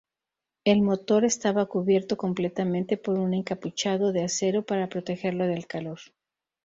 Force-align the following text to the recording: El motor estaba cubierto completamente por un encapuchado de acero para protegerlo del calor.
El 0.63 0.81
motor 0.81 1.25
estaba 1.25 1.67
cubierto 1.67 2.17
completamente 2.17 2.97
por 2.97 3.19
un 3.19 3.35
encapuchado 3.35 4.11
de 4.11 4.23
acero 4.23 4.63
para 4.65 4.89
protegerlo 4.89 5.45
del 5.45 5.67
calor. 5.67 5.99